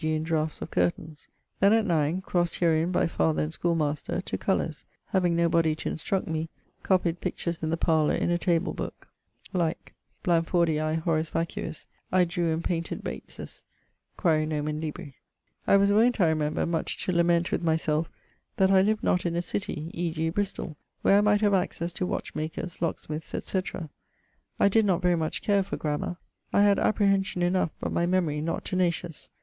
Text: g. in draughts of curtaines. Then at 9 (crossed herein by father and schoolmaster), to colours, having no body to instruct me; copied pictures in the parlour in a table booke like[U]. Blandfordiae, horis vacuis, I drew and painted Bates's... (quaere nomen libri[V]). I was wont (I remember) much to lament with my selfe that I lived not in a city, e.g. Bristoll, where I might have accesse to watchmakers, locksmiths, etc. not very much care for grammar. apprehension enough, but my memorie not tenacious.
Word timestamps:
g. 0.03 0.15
in 0.15 0.23
draughts 0.23 0.63
of 0.63 0.71
curtaines. 0.71 1.27
Then 1.59 1.73
at 1.73 1.85
9 1.85 2.21
(crossed 2.23 2.55
herein 2.55 2.91
by 2.91 3.05
father 3.05 3.43
and 3.43 3.53
schoolmaster), 3.53 4.19
to 4.21 4.35
colours, 4.35 4.83
having 5.09 5.35
no 5.35 5.47
body 5.47 5.75
to 5.75 5.89
instruct 5.89 6.27
me; 6.27 6.49
copied 6.81 7.21
pictures 7.21 7.61
in 7.61 7.69
the 7.69 7.77
parlour 7.77 8.15
in 8.15 8.31
a 8.31 8.39
table 8.39 8.73
booke 8.73 9.09
like[U]. 9.53 9.93
Blandfordiae, 10.23 10.99
horis 11.03 11.29
vacuis, 11.29 11.85
I 12.11 12.25
drew 12.25 12.51
and 12.51 12.63
painted 12.63 13.03
Bates's... 13.03 13.63
(quaere 14.17 14.47
nomen 14.47 14.81
libri[V]). 14.81 15.13
I 15.67 15.77
was 15.77 15.91
wont 15.91 16.19
(I 16.19 16.29
remember) 16.29 16.65
much 16.65 17.05
to 17.05 17.11
lament 17.11 17.51
with 17.51 17.61
my 17.61 17.75
selfe 17.75 18.09
that 18.57 18.71
I 18.71 18.81
lived 18.81 19.03
not 19.03 19.23
in 19.27 19.35
a 19.35 19.41
city, 19.43 19.91
e.g. 19.93 20.31
Bristoll, 20.31 20.77
where 21.03 21.19
I 21.19 21.21
might 21.21 21.41
have 21.41 21.53
accesse 21.53 21.93
to 21.97 22.07
watchmakers, 22.07 22.81
locksmiths, 22.81 23.35
etc. 23.35 23.87
not 24.59 25.01
very 25.03 25.15
much 25.15 25.43
care 25.43 25.61
for 25.61 25.77
grammar. 25.77 26.17
apprehension 26.51 27.43
enough, 27.43 27.69
but 27.79 27.91
my 27.91 28.07
memorie 28.07 28.41
not 28.41 28.65
tenacious. 28.65 29.29